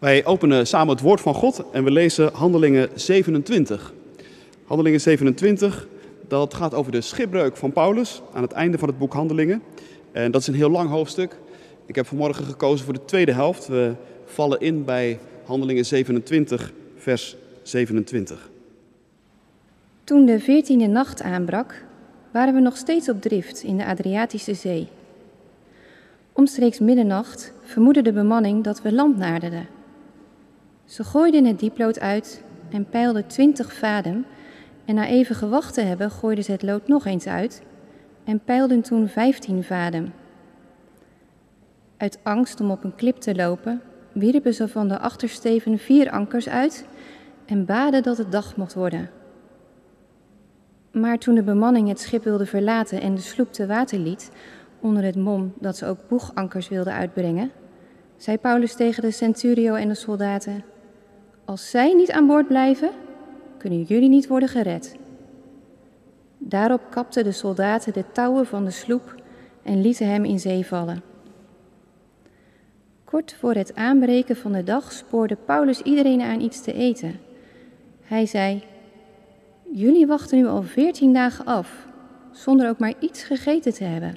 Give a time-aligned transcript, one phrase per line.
[0.00, 3.92] Wij openen samen het woord van God en we lezen Handelingen 27.
[4.64, 5.86] Handelingen 27,
[6.28, 9.62] dat gaat over de schipbreuk van Paulus aan het einde van het boek Handelingen.
[10.12, 11.36] En dat is een heel lang hoofdstuk.
[11.86, 13.66] Ik heb vanmorgen gekozen voor de tweede helft.
[13.66, 13.94] We
[14.24, 18.50] vallen in bij Handelingen 27, vers 27.
[20.04, 21.84] Toen de veertiende nacht aanbrak,
[22.30, 24.88] waren we nog steeds op drift in de Adriatische Zee.
[26.32, 29.78] Omstreeks middernacht vermoedde de bemanning dat we land naderden.
[30.90, 34.26] Ze gooiden het dieplood uit en peilden twintig vaden
[34.84, 37.62] en na even gewacht te hebben gooiden ze het lood nog eens uit
[38.24, 40.12] en peilden toen vijftien vaden.
[41.96, 43.80] Uit angst om op een klip te lopen,
[44.12, 46.86] wierpen ze van de achtersteven vier ankers uit
[47.46, 49.10] en baden dat het dag mocht worden.
[50.92, 54.30] Maar toen de bemanning het schip wilde verlaten en de sloep te water liet,
[54.80, 57.50] onder het mom dat ze ook boegankers wilden uitbrengen,
[58.16, 60.64] zei Paulus tegen de centurio en de soldaten:
[61.50, 62.90] Als zij niet aan boord blijven,
[63.58, 64.96] kunnen jullie niet worden gered.
[66.38, 69.22] Daarop kapten de soldaten de touwen van de sloep
[69.62, 71.02] en lieten hem in zee vallen.
[73.04, 77.20] Kort voor het aanbreken van de dag spoorde Paulus iedereen aan iets te eten.
[78.02, 78.62] Hij zei:
[79.72, 81.86] Jullie wachten nu al veertien dagen af,
[82.30, 84.16] zonder ook maar iets gegeten te hebben.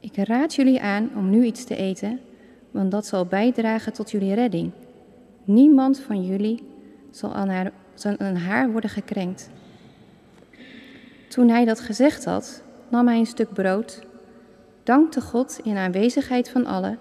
[0.00, 2.20] Ik raad jullie aan om nu iets te eten,
[2.70, 4.72] want dat zal bijdragen tot jullie redding.
[5.44, 6.62] Niemand van jullie
[7.10, 7.72] zal aan haar,
[8.34, 9.50] haar worden gekrenkt.
[11.28, 14.02] Toen hij dat gezegd had, nam hij een stuk brood,
[14.82, 16.98] dankte God in aanwezigheid van allen,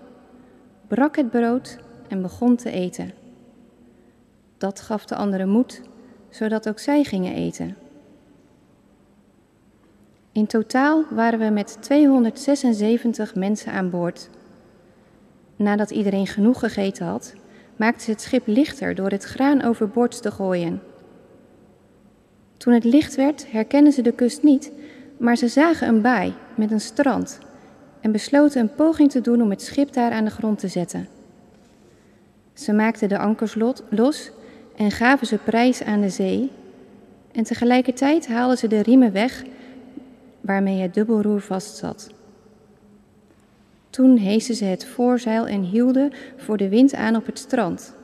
[0.88, 1.78] brak het brood
[2.08, 3.12] en begon te eten.
[4.58, 5.82] Dat gaf de anderen moed,
[6.30, 7.76] zodat ook zij gingen eten.
[10.32, 14.30] In totaal waren we met 276 mensen aan boord.
[15.56, 17.34] Nadat iedereen genoeg gegeten had,
[17.76, 20.82] maakten ze het schip lichter door het graan overboord te gooien.
[22.58, 24.72] Toen het licht werd, herkenden ze de kust niet,
[25.18, 27.40] maar ze zagen een baai met een strand
[28.02, 31.08] en besloten een poging te doen om het schip daar aan de grond te zetten.
[32.54, 33.56] Ze maakten de ankers
[33.90, 34.32] los
[34.76, 36.52] en gaven ze prijs aan de zee,
[37.32, 39.44] en tegelijkertijd haalden ze de riemen weg
[40.42, 42.10] waarmee het dubbelroer vastzat.
[43.94, 47.96] Toen heesten ze het voorzeil en hielden voor de wind aan op het strand.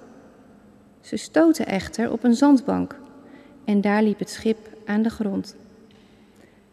[1.01, 2.99] Ze stoten echter op een zandbank
[3.65, 5.55] en daar liep het schip aan de grond.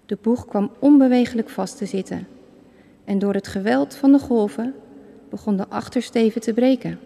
[0.06, 2.26] De boeg kwam onbewegelijk vast te zitten
[3.04, 4.74] en door het geweld van de golven
[5.30, 6.98] begon de achtersteven te breken.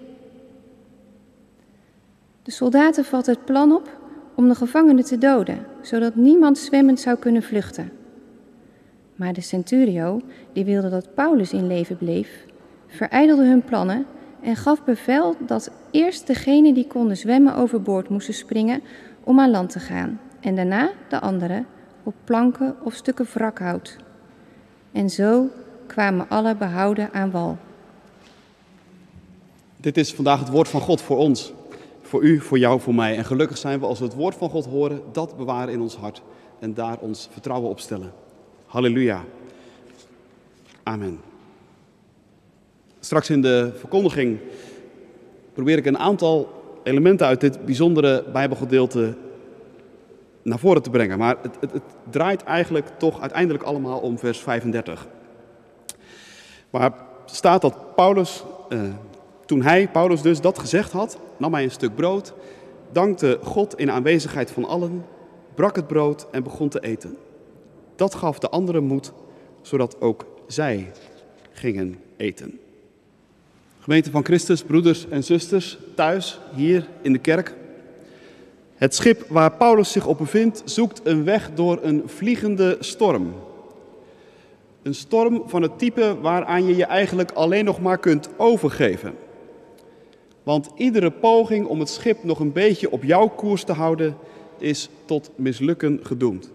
[2.42, 3.98] De soldaten vatten het plan op
[4.34, 8.00] om de gevangenen te doden, zodat niemand zwemmend zou kunnen vluchten.
[9.21, 10.21] Maar de centurio,
[10.53, 12.47] die wilde dat Paulus in leven bleef,
[12.87, 14.07] verijdelde hun plannen
[14.43, 18.83] en gaf bevel dat eerst degenen die konden zwemmen overboord moesten springen
[19.25, 21.67] om aan land te gaan, en daarna de anderen
[22.03, 23.97] op planken of stukken wrakhout.
[24.93, 25.49] En zo
[25.87, 27.57] kwamen alle behouden aan wal.
[29.77, 31.53] Dit is vandaag het woord van God voor ons,
[32.03, 33.17] voor u, voor jou, voor mij.
[33.17, 35.97] En gelukkig zijn we als we het woord van God horen, dat bewaren in ons
[35.97, 36.23] hart
[36.59, 38.29] en daar ons vertrouwen op stellen.
[38.71, 39.25] Halleluja.
[40.83, 41.21] Amen.
[43.01, 44.39] Straks in de verkondiging
[45.53, 49.17] probeer ik een aantal elementen uit dit bijzondere Bijbelgedeelte
[50.43, 51.19] naar voren te brengen.
[51.19, 55.07] Maar het, het, het draait eigenlijk toch uiteindelijk allemaal om vers 35.
[56.71, 56.93] Waar
[57.25, 58.81] staat dat Paulus, eh,
[59.47, 62.35] toen hij, Paulus dus, dat gezegd had, nam hij een stuk brood,
[62.93, 65.05] dankte God in aanwezigheid van allen,
[65.55, 67.17] brak het brood en begon te eten.
[68.00, 69.12] Dat gaf de anderen moed,
[69.62, 70.93] zodat ook zij
[71.53, 72.59] gingen eten.
[73.81, 77.55] Gemeente van Christus, broeders en zusters, thuis, hier in de kerk.
[78.75, 83.34] Het schip waar Paulus zich op bevindt, zoekt een weg door een vliegende storm.
[84.83, 89.15] Een storm van het type waaraan je je eigenlijk alleen nog maar kunt overgeven.
[90.42, 94.16] Want iedere poging om het schip nog een beetje op jouw koers te houden,
[94.59, 96.51] is tot mislukken gedoemd.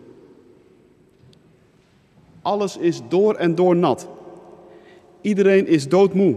[2.46, 4.08] Alles is door en door nat.
[5.22, 6.36] Iedereen is doodmoe.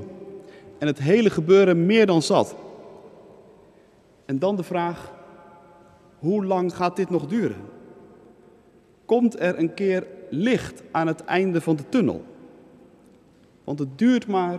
[0.78, 2.56] En het hele gebeuren meer dan zat.
[4.24, 5.12] En dan de vraag:
[6.18, 7.60] hoe lang gaat dit nog duren?
[9.04, 12.24] Komt er een keer licht aan het einde van de tunnel?
[13.64, 14.58] Want het duurt maar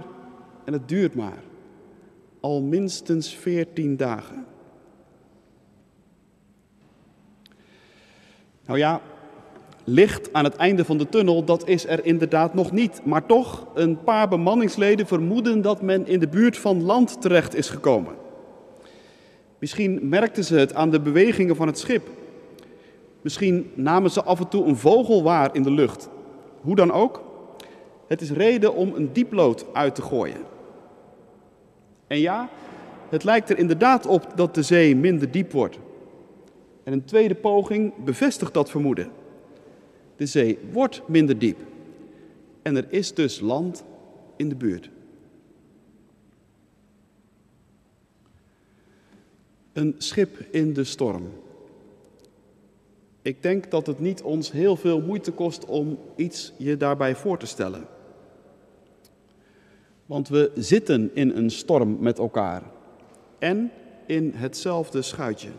[0.64, 1.44] en het duurt maar.
[2.40, 4.46] Al minstens veertien dagen.
[8.66, 9.02] Nou ja,
[9.90, 13.02] licht aan het einde van de tunnel, dat is er inderdaad nog niet.
[13.04, 17.70] Maar toch, een paar bemanningsleden vermoeden dat men in de buurt van land terecht is
[17.70, 18.14] gekomen.
[19.60, 22.08] Misschien merkten ze het aan de bewegingen van het schip.
[23.22, 26.10] Misschien namen ze af en toe een vogel waar in de lucht.
[26.62, 27.24] Hoe dan ook,
[28.08, 30.42] het is reden om een dieplood uit te gooien.
[32.08, 32.50] En ja,
[33.10, 35.80] het lijkt er inderdaad op dat de zee minder diep wordt.
[36.84, 39.19] En een tweede poging bevestigt dat vermoeden.
[40.20, 41.58] De zee wordt minder diep.
[42.62, 43.84] En er is dus land
[44.36, 44.90] in de buurt.
[49.74, 51.30] Een schip in de storm.
[53.22, 57.38] Ik denk dat het niet ons heel veel moeite kost om iets je daarbij voor
[57.38, 57.88] te stellen.
[60.06, 62.64] Want we zitten in een storm met elkaar
[63.38, 63.72] en
[64.06, 65.50] in hetzelfde schuitje.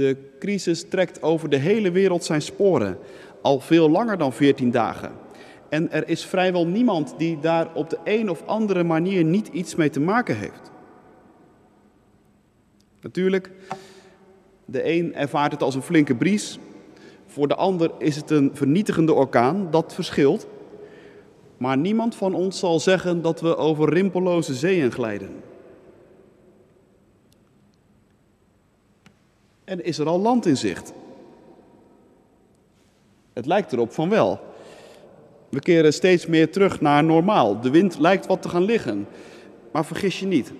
[0.00, 2.98] De crisis trekt over de hele wereld zijn sporen,
[3.42, 5.12] al veel langer dan 14 dagen.
[5.68, 9.74] En er is vrijwel niemand die daar op de een of andere manier niet iets
[9.74, 10.70] mee te maken heeft.
[13.00, 13.50] Natuurlijk,
[14.64, 16.58] de een ervaart het als een flinke bries,
[17.26, 20.46] voor de ander is het een vernietigende orkaan, dat verschilt.
[21.56, 25.49] Maar niemand van ons zal zeggen dat we over rimpelloze zeeën glijden.
[29.70, 30.92] En is er al land in zicht?
[33.32, 34.40] Het lijkt erop van wel.
[35.48, 37.60] We keren steeds meer terug naar normaal.
[37.60, 39.06] De wind lijkt wat te gaan liggen.
[39.72, 40.52] Maar vergis je niet,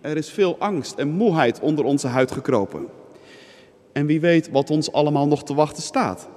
[0.00, 2.86] er is veel angst en moeheid onder onze huid gekropen.
[3.92, 6.28] En wie weet wat ons allemaal nog te wachten staat.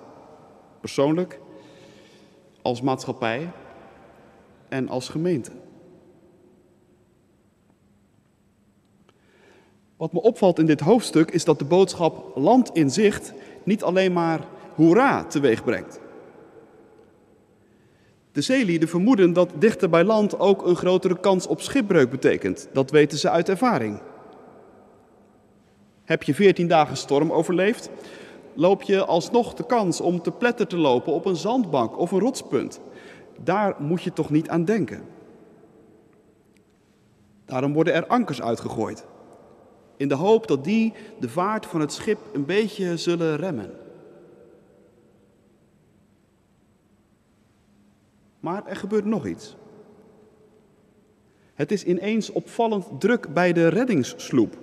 [0.79, 1.39] Persoonlijk,
[2.61, 3.51] als maatschappij
[4.69, 5.51] en als gemeente.
[9.97, 13.33] Wat me opvalt in dit hoofdstuk is dat de boodschap land in zicht
[13.63, 14.39] niet alleen maar
[14.75, 15.99] hoera teweeg brengt.
[18.31, 22.69] De zeelieden vermoeden dat dichter bij land ook een grotere kans op schipbreuk betekent.
[22.73, 23.99] Dat weten ze uit ervaring.
[26.03, 27.89] Heb je 14 dagen storm overleefd,
[28.53, 32.19] loop je alsnog de kans om te pletter te lopen op een zandbank of een
[32.19, 32.79] rotspunt.
[33.43, 35.03] Daar moet je toch niet aan denken.
[37.45, 39.05] Daarom worden er ankers uitgegooid
[39.97, 43.71] in de hoop dat die de vaart van het schip een beetje zullen remmen.
[48.39, 49.55] Maar er gebeurt nog iets.
[51.53, 54.57] Het is ineens opvallend druk bij de reddingssloep.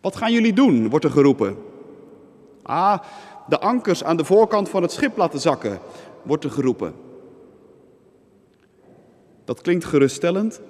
[0.00, 0.88] Wat gaan jullie doen?
[0.88, 1.56] wordt er geroepen.
[2.62, 2.98] Ah,
[3.48, 5.78] de ankers aan de voorkant van het schip laten zakken,
[6.22, 6.94] wordt er geroepen.
[9.44, 10.60] Dat klinkt geruststellend,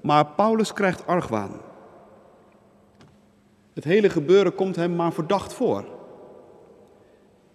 [0.00, 1.71] maar Paulus krijgt argwaan.
[3.74, 5.84] Het hele gebeuren komt hem maar verdacht voor.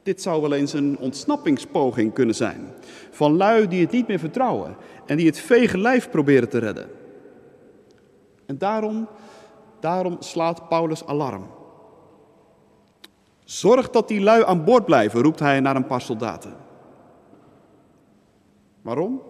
[0.04, 2.74] Dit zou wel eens een ontsnappingspoging kunnen zijn.
[3.12, 4.76] Van lui die het niet meer vertrouwen
[5.06, 6.90] en die het vege lijf proberen te redden.
[8.46, 9.08] En daarom,
[9.80, 11.48] daarom slaat Paulus alarm.
[13.44, 16.56] Zorg dat die lui aan boord blijven, roept hij naar een paar soldaten.
[18.82, 19.22] Waarom?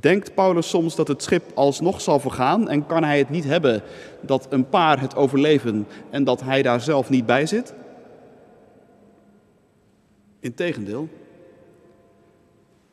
[0.00, 3.82] Denkt Paulus soms dat het schip alsnog zal vergaan en kan hij het niet hebben
[4.20, 7.74] dat een paar het overleven en dat hij daar zelf niet bij zit?
[10.40, 11.08] Integendeel,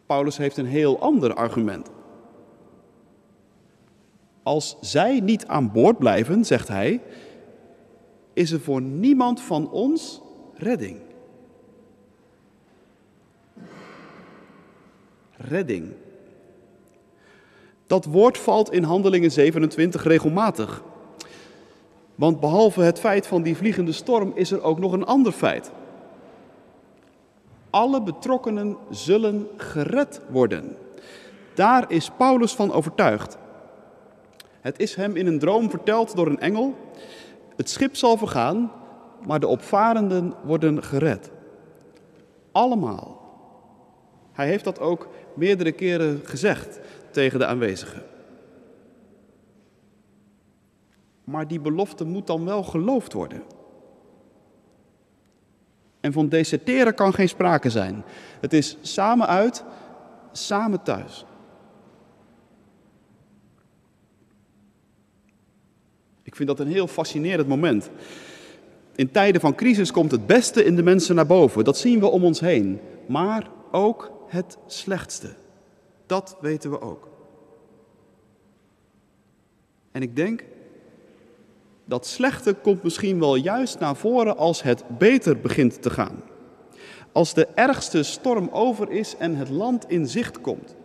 [0.06, 1.90] Paulus heeft een heel ander argument.
[4.44, 7.02] Als zij niet aan boord blijven, zegt hij,
[8.34, 10.22] is er voor niemand van ons
[10.54, 11.00] redding.
[15.38, 15.94] Redding.
[17.92, 20.84] Dat woord valt in Handelingen 27 regelmatig.
[22.16, 25.72] Want behalve het feit van die vliegende storm is er ook nog een ander feit.
[27.70, 30.78] Alle betrokkenen zullen gered worden.
[31.54, 33.38] Daar is Paulus van overtuigd.
[34.62, 36.76] Het is hem in een droom verteld door een engel.
[37.56, 38.72] Het schip zal vergaan,
[39.26, 41.32] maar de opvarenden worden gered.
[42.52, 43.20] Allemaal.
[44.32, 46.80] Hij heeft dat ook meerdere keren gezegd
[47.12, 48.04] tegen de aanwezigen.
[51.24, 53.44] Maar die belofte moet dan wel geloofd worden.
[56.00, 58.04] En van deserteren kan geen sprake zijn.
[58.42, 59.64] Het is samen uit,
[60.32, 61.26] samen thuis.
[66.24, 67.90] Ik vind dat een heel fascinerend moment.
[68.96, 71.64] In tijden van crisis komt het beste in de mensen naar boven.
[71.64, 72.80] Dat zien we om ons heen.
[73.08, 75.41] Maar ook het slechtste.
[76.12, 77.08] Dat weten we ook.
[79.92, 80.44] En ik denk
[81.86, 86.24] Dat slechte komt misschien wel juist naar voren als het beter begint te gaan.
[87.12, 90.76] Als de ergste storm over is en het land in zicht komt.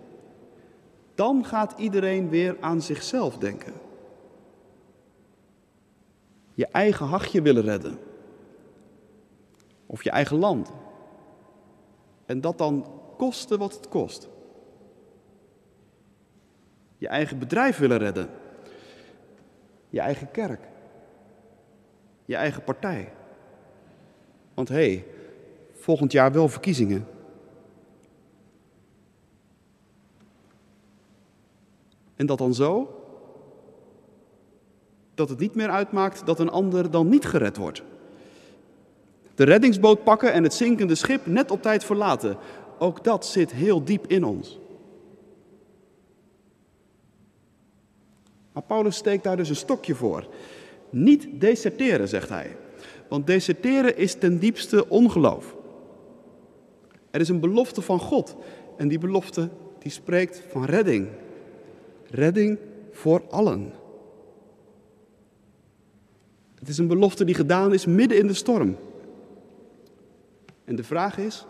[1.14, 3.72] Dan gaat iedereen weer aan zichzelf denken.
[6.54, 7.98] Je eigen hachje willen redden.
[9.86, 10.72] Of je eigen land.
[12.26, 14.34] En dat dan koste wat het kost.
[16.98, 18.28] Je eigen bedrijf willen redden.
[19.88, 20.60] Je eigen kerk.
[22.24, 23.12] Je eigen partij.
[24.54, 25.04] Want hé, hey,
[25.72, 27.06] volgend jaar wel verkiezingen.
[32.16, 32.96] En dat dan zo
[35.16, 37.82] dat het niet meer uitmaakt dat een ander dan niet gered wordt.
[39.34, 42.36] De reddingsboot pakken en het zinkende schip net op tijd verlaten.
[42.78, 44.58] Ook dat zit heel diep in ons.
[48.56, 50.26] Maar Paulus steekt daar dus een stokje voor.
[50.90, 52.56] Niet deserteren, zegt hij.
[53.08, 55.56] Want deserteren is ten diepste ongeloof.
[57.10, 58.36] Er is een belofte van God.
[58.76, 59.48] En die belofte
[59.78, 61.08] die spreekt van redding.
[62.10, 62.58] Redding
[62.92, 63.72] voor allen.
[66.58, 68.76] Het is een belofte die gedaan is midden in de storm.
[70.64, 71.46] En de vraag is,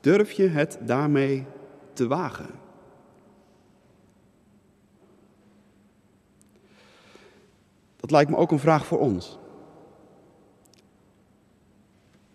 [0.00, 1.44] durf je het daarmee
[1.92, 2.65] te wagen?
[8.06, 9.38] Dat lijkt me ook een vraag voor ons.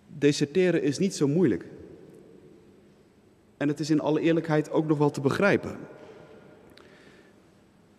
[0.08, 1.66] Deserteren is niet zo moeilijk.
[3.58, 5.78] En het is in alle eerlijkheid ook nog wel te begrijpen.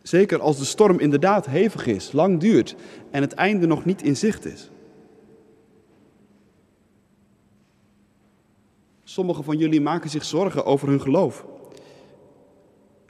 [0.02, 2.76] Zeker als de storm inderdaad hevig is, lang duurt
[3.10, 4.70] en het einde nog niet in zicht is.
[9.04, 11.46] Sommigen van jullie maken zich zorgen over hun geloof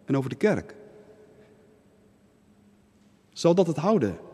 [0.04, 0.75] en over de kerk.
[3.33, 4.31] Zal dat het houden?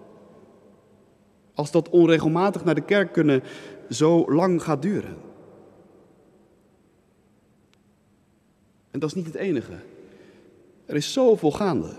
[1.59, 3.43] Als dat onregelmatig naar de kerk kunnen
[3.91, 5.17] zo lang gaat duren.
[8.91, 9.73] En dat is niet het enige.
[10.87, 11.97] Er is zoveel gaande.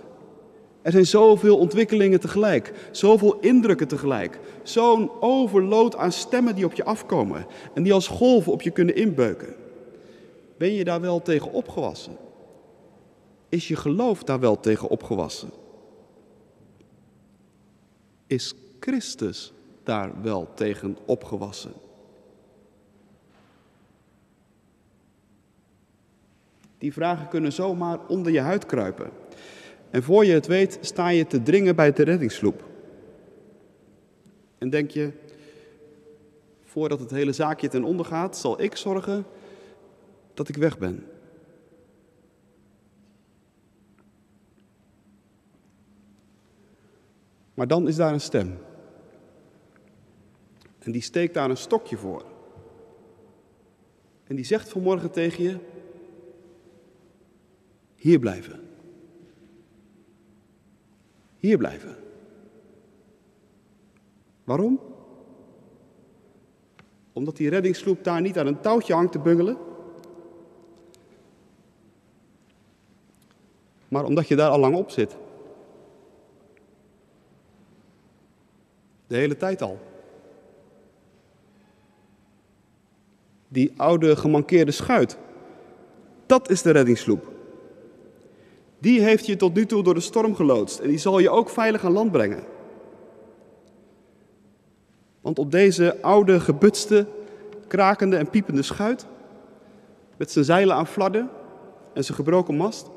[0.82, 6.84] Er zijn zoveel ontwikkelingen tegelijk, zoveel indrukken tegelijk, zo'n overload aan stemmen die op je
[6.84, 9.56] afkomen en die als golven op je kunnen inbeuken.
[10.58, 12.18] Ben je daar wel tegen opgewassen?
[13.50, 15.50] Is je geloof daar wel tegen opgewassen?
[18.28, 21.74] Is Christus daar wel tegen opgewassen?
[26.78, 29.10] Die vragen kunnen zomaar onder je huid kruipen.
[29.90, 32.68] En voor je het weet sta je te dringen bij de reddingssloep.
[34.58, 35.12] En denk je,
[36.64, 39.26] voordat het hele zaakje ten onder gaat, zal ik zorgen
[40.34, 41.06] dat ik weg ben.
[47.54, 48.58] Maar dan is daar een stem.
[50.89, 52.25] En die steekt daar een stokje voor.
[54.24, 55.58] En die zegt vanmorgen tegen je:
[57.96, 58.60] hier blijven.
[61.38, 61.96] Hier blijven.
[64.43, 64.79] Waarom?
[67.13, 69.58] Omdat die reddingssloep daar niet aan een touwtje hangt te bungelen.
[73.88, 75.17] Maar omdat je daar al lang op zit.
[79.08, 79.88] De hele tijd al.
[83.51, 85.18] Die oude gemankeerde schuit.
[86.25, 87.32] Dat is de reddingssloep.
[88.79, 91.50] Die heeft je tot nu toe door de storm geloodst en die zal je ook
[91.50, 92.44] veilig aan land brengen.
[95.22, 97.08] Want op deze oude, gebutste,
[97.68, 99.06] krakende en piepende schuit,
[100.18, 101.29] met zijn zeilen aan fladden
[101.94, 102.89] en zijn gebroken mast,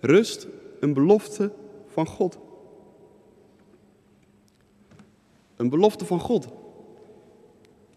[0.00, 0.46] rust
[0.80, 1.52] een belofte
[1.86, 2.38] van God.
[5.56, 6.48] Een belofte van God,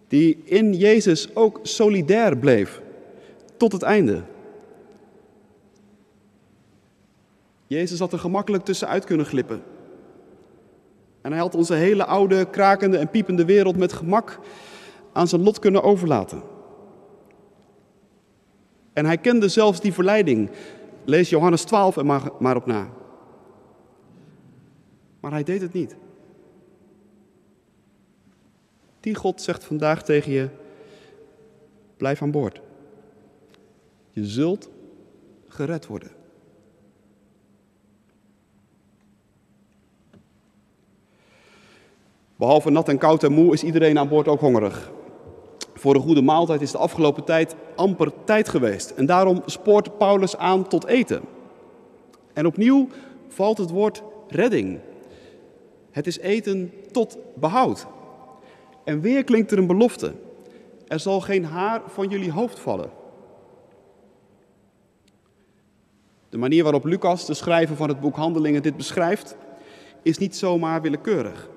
[0.08, 2.82] die in Jezus ook solidair bleef
[3.58, 4.24] tot het einde.
[7.68, 9.64] Jezus had er gemakkelijk tussenuit kunnen glippen.
[11.22, 14.40] En hij had onze hele oude, krakende en piepende wereld met gemak
[15.14, 16.42] aan zijn lot kunnen overlaten.
[18.94, 20.50] En hij kende zelfs die verleiding.
[21.06, 22.90] Lees Johannes 12 er maar, maar op na.
[25.20, 25.96] Maar hij deed het niet.
[29.06, 30.50] Die God zegt vandaag tegen je:
[31.98, 32.62] blijf aan boord.
[34.10, 34.70] Je zult
[35.48, 36.12] gered worden.
[42.36, 44.92] Behalve nat en koud en moe is iedereen aan boord ook hongerig.
[45.74, 48.90] Voor een goede maaltijd is de afgelopen tijd amper tijd geweest.
[48.90, 51.22] En daarom spoort Paulus aan tot eten.
[52.34, 52.88] En opnieuw
[53.28, 54.80] valt het woord redding.
[55.92, 57.88] Het is eten tot behoud.
[58.86, 60.14] En weer klinkt er een belofte.
[60.88, 62.90] Er zal geen haar van jullie hoofd vallen.
[66.30, 69.38] De manier waarop Lucas, de schrijver van het boek Handelingen, dit beschrijft,
[70.02, 71.50] is niet zomaar willekeurig.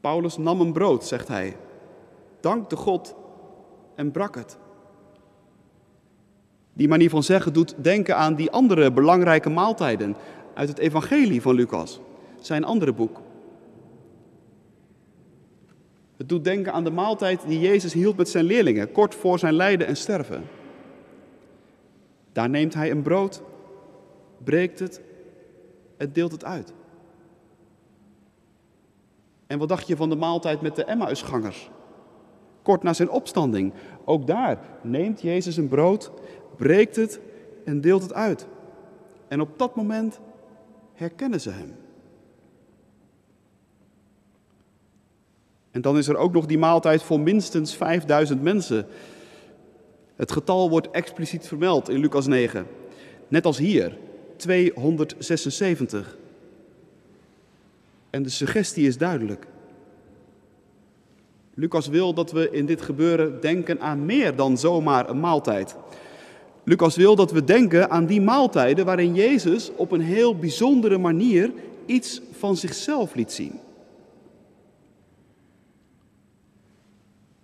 [0.00, 1.56] Paulus nam een brood, zegt hij,
[2.40, 3.14] dankte God
[3.94, 4.58] en brak het.
[6.72, 10.16] Die manier van zeggen doet denken aan die andere belangrijke maaltijden
[10.54, 12.00] uit het Evangelie van Lucas,
[12.40, 13.20] zijn andere boek.
[16.26, 19.54] Het doet denken aan de maaltijd die Jezus hield met zijn leerlingen, kort voor zijn
[19.54, 20.44] lijden en sterven.
[22.32, 23.42] Daar neemt hij een brood,
[24.44, 25.00] breekt het
[25.96, 26.72] en deelt het uit.
[29.46, 31.70] En wat dacht je van de maaltijd met de Emmausgangers?
[32.62, 33.72] Kort na zijn opstanding.
[34.04, 36.12] Ook daar neemt Jezus een brood,
[36.56, 37.20] breekt het
[37.64, 38.46] en deelt het uit.
[39.28, 40.20] En op dat moment
[40.92, 41.85] herkennen ze hem.
[45.76, 48.86] En dan is er ook nog die maaltijd voor minstens 5000 mensen.
[50.14, 52.66] Het getal wordt expliciet vermeld in Lucas 9.
[53.28, 53.98] Net als hier,
[54.36, 56.16] 276.
[58.10, 59.46] En de suggestie is duidelijk.
[61.54, 65.76] Lucas wil dat we in dit gebeuren denken aan meer dan zomaar een maaltijd.
[66.64, 71.52] Lucas wil dat we denken aan die maaltijden waarin Jezus op een heel bijzondere manier
[71.86, 73.64] iets van zichzelf liet zien.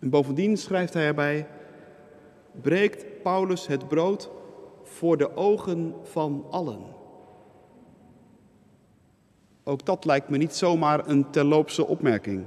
[0.02, 1.46] En bovendien schrijft hij erbij:
[2.60, 4.30] breekt Paulus het brood
[4.82, 6.80] voor de ogen van allen.
[9.64, 12.44] Ook dat lijkt me niet zomaar een terloopse opmerking.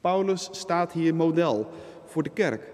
[0.00, 1.68] Paulus staat hier model
[2.04, 2.72] voor de kerk,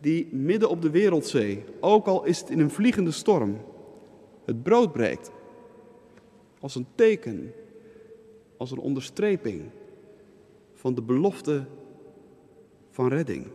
[0.00, 3.60] die midden op de wereldzee, ook al is het in een vliegende storm,
[4.44, 5.30] het brood breekt.
[6.60, 7.52] Als een teken,
[8.60, 9.62] als een onderstreping
[10.74, 11.64] van de belofte
[12.90, 13.46] van redding.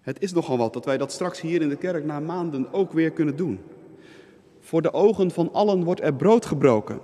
[0.00, 2.92] Het is nogal wat dat wij dat straks hier in de kerk na maanden ook
[2.92, 3.60] weer kunnen doen.
[4.60, 7.00] Voor de ogen van allen wordt er brood gebroken.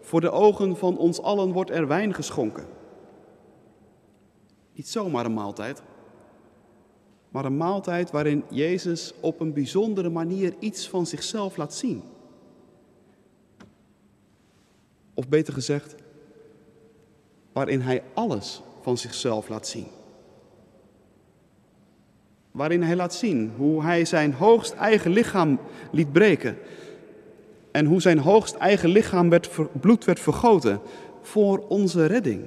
[0.00, 2.66] Voor de ogen van ons allen wordt er wijn geschonken.
[4.72, 5.82] Niet zomaar een maaltijd,
[7.28, 12.13] maar een maaltijd waarin Jezus op een bijzondere manier iets van zichzelf laat zien.
[15.14, 15.94] Of beter gezegd,
[17.52, 19.86] waarin hij alles van zichzelf laat zien.
[22.50, 25.58] Waarin hij laat zien hoe hij zijn hoogst eigen lichaam
[25.90, 26.58] liet breken.
[27.70, 29.50] En hoe zijn hoogst eigen lichaam werd,
[29.80, 30.80] bloed werd vergoten
[31.22, 32.44] voor onze redding.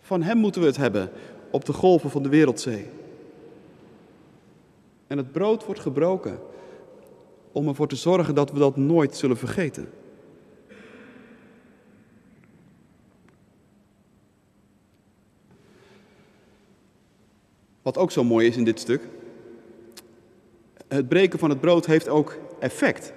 [0.00, 1.10] Van hem moeten we het hebben
[1.50, 2.86] op de golven van de wereldzee.
[5.06, 6.38] En het brood wordt gebroken
[7.52, 9.88] om ervoor te zorgen dat we dat nooit zullen vergeten.
[17.90, 19.08] Wat ook zo mooi is in dit stuk.
[20.88, 23.12] Het breken van het brood heeft ook effect.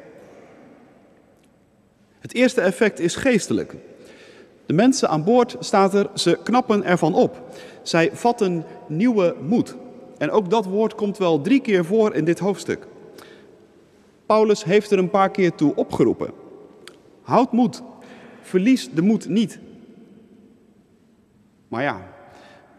[2.20, 3.76] Het eerste effect is geestelijk.
[4.66, 7.42] De mensen aan boord staat er, ze knappen ervan op.
[7.82, 9.76] Zij vatten nieuwe moed.
[10.18, 12.88] En ook dat woord komt wel drie keer voor in dit hoofdstuk.
[14.26, 16.34] Paulus heeft er een paar keer toe opgeroepen.
[17.22, 17.82] Houd moed,
[18.42, 19.60] verlies de moed niet.
[21.68, 22.13] Maar ja,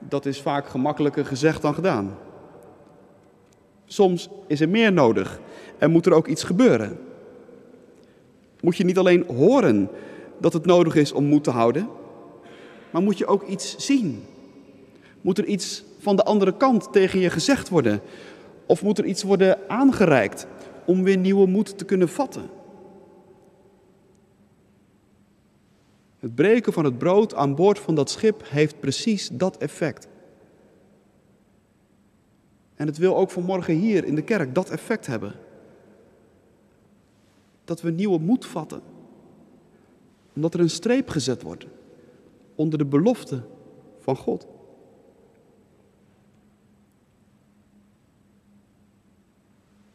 [0.09, 2.17] dat is vaak gemakkelijker gezegd dan gedaan.
[3.87, 5.41] Soms is er meer nodig
[5.79, 6.99] en moet er ook iets gebeuren.
[8.61, 9.89] Moet je niet alleen horen
[10.39, 11.89] dat het nodig is om moed te houden,
[12.91, 14.25] maar moet je ook iets zien.
[15.21, 18.01] Moet er iets van de andere kant tegen je gezegd worden?
[18.67, 20.47] Of moet er iets worden aangereikt
[20.85, 22.43] om weer nieuwe moed te kunnen vatten?
[26.25, 30.09] Het breken van het brood aan boord van dat schip heeft precies dat effect.
[32.75, 35.35] En het wil ook vanmorgen hier in de kerk dat effect hebben.
[37.65, 38.83] Dat we nieuwe moed vatten.
[40.35, 41.67] Omdat er een streep gezet wordt
[42.55, 43.43] onder de belofte
[43.99, 44.47] van God.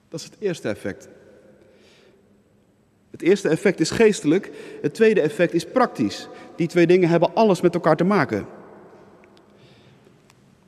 [0.09, 1.09] Dat is het eerste effect.
[3.19, 4.51] Het eerste effect is geestelijk,
[4.81, 6.27] het tweede effect is praktisch.
[6.55, 8.45] Die twee dingen hebben alles met elkaar te maken.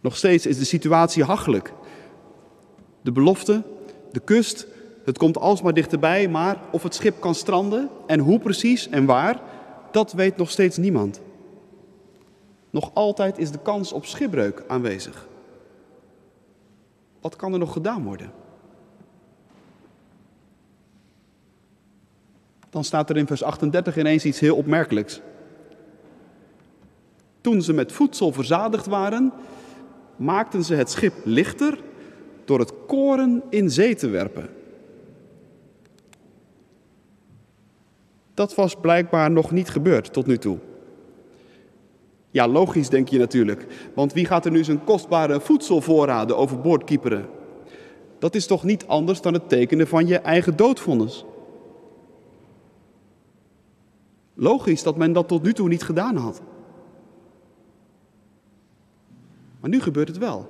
[0.01, 1.73] Nog steeds is de situatie hachelijk.
[3.01, 3.63] De belofte,
[4.11, 4.67] de kust,
[5.05, 9.41] het komt alsmaar dichterbij, maar of het schip kan stranden en hoe precies en waar,
[9.91, 11.21] dat weet nog steeds niemand.
[12.69, 15.27] Nog altijd is de kans op schipbreuk aanwezig.
[17.21, 18.31] Wat kan er nog gedaan worden?
[22.71, 25.21] Dan staat er in vers 38 ineens iets heel opmerkelijks.
[27.41, 29.33] Toen ze met voedsel verzadigd waren,
[30.15, 31.79] maakten ze het schip lichter
[32.45, 34.49] door het koren in zee te werpen.
[38.33, 40.57] Dat was blijkbaar nog niet gebeurd tot nu toe.
[42.29, 47.25] Ja, logisch denk je natuurlijk, want wie gaat er nu zijn kostbare voedselvoorraden overboord kieperen?
[48.19, 51.25] Dat is toch niet anders dan het tekenen van je eigen doodvonnis?
[54.41, 56.41] Logisch dat men dat tot nu toe niet gedaan had.
[59.59, 60.49] Maar nu gebeurt het wel.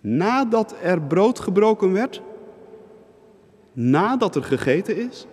[0.00, 2.22] Nadat er brood gebroken werd,
[3.72, 5.26] nadat er gegeten is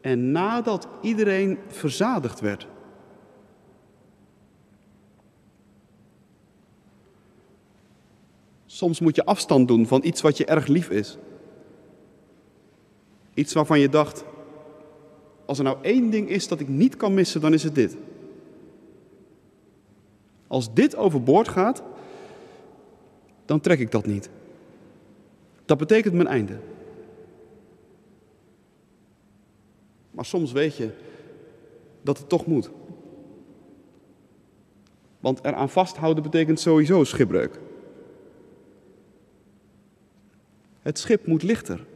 [0.00, 2.66] en nadat iedereen verzadigd werd.
[8.66, 11.18] Soms moet je afstand doen van iets wat je erg lief is.
[13.34, 14.24] Iets waarvan je dacht,
[15.44, 17.96] als er nou één ding is dat ik niet kan missen, dan is het dit.
[20.46, 21.82] Als dit overboord gaat,
[23.44, 24.30] dan trek ik dat niet.
[25.64, 26.58] Dat betekent mijn einde.
[30.10, 30.90] Maar soms weet je
[32.02, 32.70] dat het toch moet.
[35.20, 37.58] Want eraan vasthouden betekent sowieso schipbreuk.
[40.80, 41.86] Het schip moet lichter.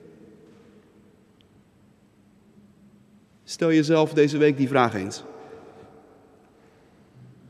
[3.50, 5.22] Stel jezelf deze week die vraag eens.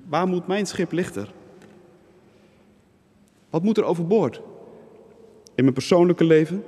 [0.08, 1.32] Waar moet mijn schip lichter?
[3.50, 4.40] Wat moet er overboord?
[5.54, 6.64] In mijn persoonlijke leven?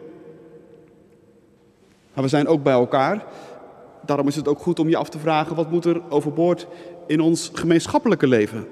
[2.15, 3.27] Maar we zijn ook bij elkaar.
[4.05, 6.67] Daarom is het ook goed om je af te vragen: wat moet er overboord
[7.07, 8.69] in ons gemeenschappelijke leven?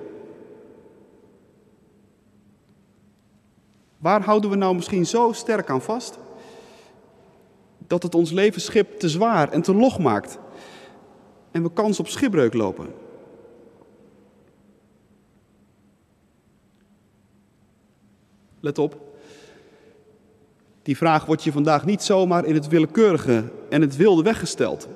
[3.98, 6.18] Waar houden we nou misschien zo sterk aan vast
[7.86, 10.38] dat het ons levensschip te zwaar en te log maakt
[11.58, 12.86] en we kans op schipbreuk lopen?
[18.60, 19.00] Let op.
[20.82, 24.88] Die vraag wordt je vandaag niet zomaar in het willekeurige en het wilde weggesteld.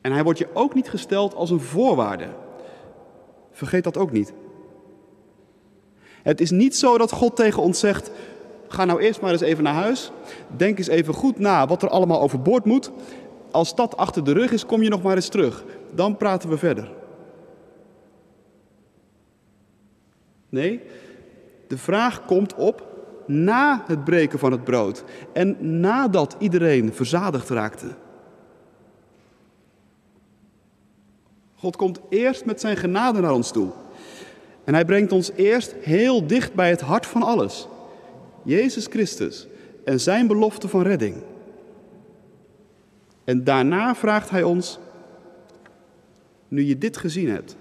[0.00, 2.26] En hij wordt je ook niet gesteld als een voorwaarde.
[3.52, 4.32] Vergeet dat ook niet.
[6.22, 8.10] Het is niet zo dat God tegen ons zegt:
[8.68, 10.10] ga nou eerst maar eens even naar huis.
[10.56, 12.90] Denk eens even goed na wat er allemaal overboord moet.
[13.50, 15.64] Als dat achter de rug is, kom je nog maar eens terug.
[15.94, 16.90] Dan praten we verder.
[20.48, 20.80] Nee,
[21.66, 22.88] de vraag komt op
[23.26, 27.86] na het breken van het brood en nadat iedereen verzadigd raakte.
[31.54, 33.70] God komt eerst met zijn genade naar ons toe.
[34.64, 37.68] En hij brengt ons eerst heel dicht bij het hart van alles.
[38.42, 39.46] Jezus Christus
[39.84, 41.16] en zijn belofte van redding.
[43.24, 44.78] En daarna vraagt hij ons,
[46.48, 47.56] nu je dit gezien hebt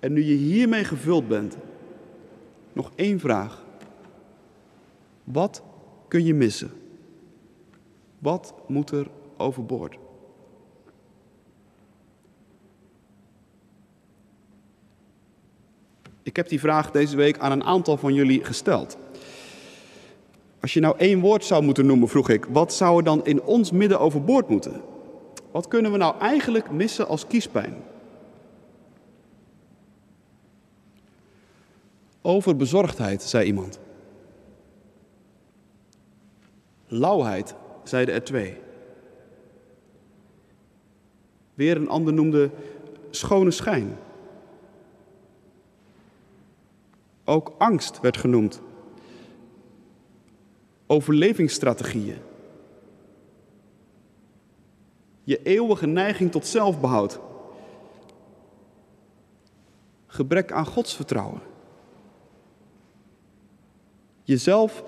[0.00, 1.56] en nu je hiermee gevuld bent,
[2.72, 3.64] nog één vraag.
[5.24, 5.62] Wat
[6.08, 6.70] kun je missen?
[8.18, 9.06] Wat moet er
[9.36, 9.98] overboord?
[16.22, 18.98] Ik heb die vraag deze week aan een aantal van jullie gesteld.
[20.66, 23.42] Als je nou één woord zou moeten noemen, vroeg ik, wat zou er dan in
[23.42, 24.82] ons midden overboord moeten?
[25.50, 27.74] Wat kunnen we nou eigenlijk missen als kiespijn?
[32.22, 33.78] Overbezorgdheid, zei iemand.
[36.86, 38.56] Lauwheid, zeiden er twee.
[41.54, 42.50] Weer een ander noemde
[43.10, 43.96] schone schijn.
[47.24, 48.60] Ook angst werd genoemd.
[50.86, 52.18] Overlevingsstrategieën.
[55.22, 57.20] Je eeuwige neiging tot zelfbehoud.
[60.06, 61.40] Gebrek aan godsvertrouwen.
[64.22, 64.84] Jezelf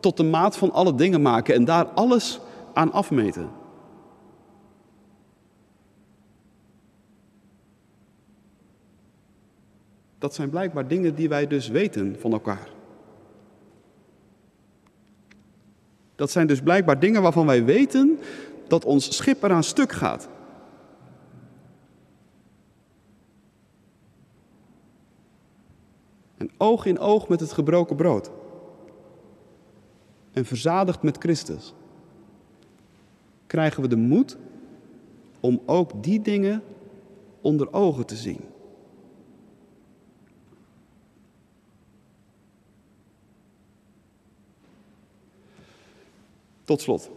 [0.00, 2.40] tot de maat van alle dingen maken en daar alles
[2.72, 3.50] aan afmeten.
[10.18, 12.68] Dat zijn blijkbaar dingen die wij dus weten van elkaar.
[16.24, 18.18] Dat zijn dus blijkbaar dingen waarvan wij weten
[18.68, 20.28] dat ons schip eraan stuk gaat.
[26.36, 28.30] En oog in oog met het gebroken brood.
[30.32, 31.74] En verzadigd met Christus.
[33.46, 34.36] Krijgen we de moed
[35.40, 36.62] om ook die dingen
[37.40, 38.40] onder ogen te zien.
[46.64, 47.10] Tot slot.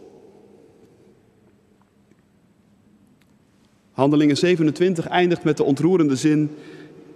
[3.90, 6.50] Handelingen 27 eindigt met de ontroerende zin.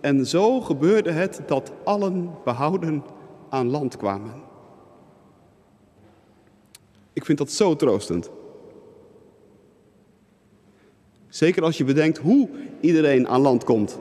[0.01, 3.05] En zo gebeurde het dat allen behouden
[3.49, 4.43] aan land kwamen.
[7.13, 8.31] Ik vind dat zo troostend.
[11.29, 12.49] Zeker als je bedenkt hoe
[12.81, 13.99] iedereen aan land komt.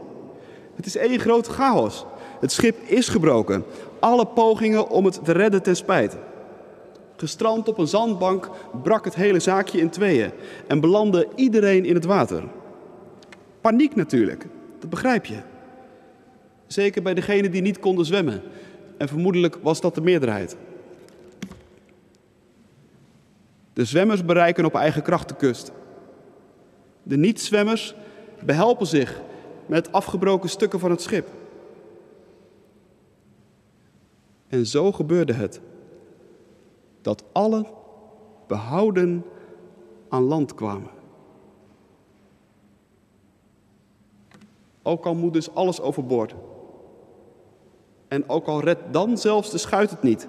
[0.75, 2.05] Het is één grote chaos.
[2.39, 3.63] Het schip is gebroken.
[3.99, 6.17] Alle pogingen om het te redden ten spijt.
[7.21, 8.49] Gestrand op een zandbank
[8.83, 10.31] brak het hele zaakje in tweeën
[10.67, 12.43] en belandde iedereen in het water.
[13.61, 14.45] Paniek natuurlijk,
[14.79, 15.41] dat begrijp je.
[16.67, 18.41] Zeker bij degenen die niet konden zwemmen.
[18.97, 20.57] En vermoedelijk was dat de meerderheid.
[23.73, 25.71] De zwemmers bereiken op eigen kracht de kust.
[27.03, 27.95] De niet-zwemmers
[28.45, 29.21] behelpen zich
[29.65, 31.27] met afgebroken stukken van het schip.
[34.47, 35.61] En zo gebeurde het
[37.01, 37.65] dat alle
[38.47, 39.25] behouden
[40.09, 40.89] aan land kwamen.
[44.83, 46.35] Ook al moet dus alles overboord.
[48.07, 50.27] En ook al redt dan zelfs de schuit het niet.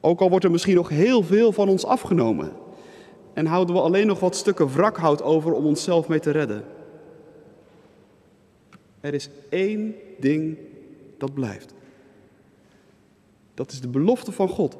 [0.00, 2.52] Ook al wordt er misschien nog heel veel van ons afgenomen.
[3.32, 6.64] En houden we alleen nog wat stukken wrakhout over om onszelf mee te redden.
[9.00, 10.58] Er is één ding
[11.18, 11.74] dat blijft.
[13.60, 14.78] Dat is de belofte van God.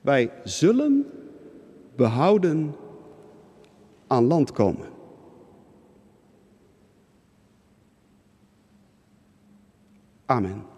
[0.00, 1.06] Wij zullen
[1.96, 2.74] behouden
[4.06, 4.86] aan land komen.
[10.26, 10.71] Amen.